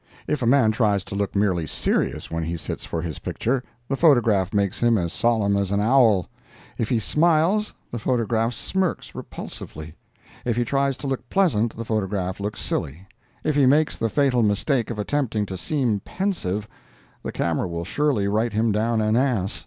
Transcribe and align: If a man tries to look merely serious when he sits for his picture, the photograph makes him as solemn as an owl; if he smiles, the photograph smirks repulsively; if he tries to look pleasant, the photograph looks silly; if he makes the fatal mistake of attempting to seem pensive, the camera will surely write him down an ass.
If 0.27 0.41
a 0.41 0.47
man 0.47 0.71
tries 0.71 1.03
to 1.03 1.13
look 1.15 1.35
merely 1.35 1.67
serious 1.67 2.31
when 2.31 2.43
he 2.45 2.57
sits 2.57 2.85
for 2.85 3.03
his 3.03 3.19
picture, 3.19 3.61
the 3.87 3.95
photograph 3.95 4.51
makes 4.51 4.79
him 4.79 4.97
as 4.97 5.13
solemn 5.13 5.55
as 5.55 5.69
an 5.69 5.79
owl; 5.79 6.27
if 6.79 6.89
he 6.89 6.97
smiles, 6.97 7.75
the 7.91 7.99
photograph 7.99 8.51
smirks 8.55 9.13
repulsively; 9.13 9.93
if 10.43 10.55
he 10.55 10.65
tries 10.65 10.97
to 10.97 11.07
look 11.07 11.29
pleasant, 11.29 11.77
the 11.77 11.85
photograph 11.85 12.39
looks 12.39 12.61
silly; 12.63 13.05
if 13.43 13.53
he 13.53 13.67
makes 13.67 13.95
the 13.95 14.09
fatal 14.09 14.41
mistake 14.41 14.89
of 14.89 14.97
attempting 14.97 15.45
to 15.45 15.55
seem 15.55 15.99
pensive, 15.99 16.67
the 17.21 17.31
camera 17.31 17.67
will 17.67 17.85
surely 17.85 18.27
write 18.27 18.53
him 18.53 18.71
down 18.71 19.01
an 19.01 19.15
ass. 19.15 19.59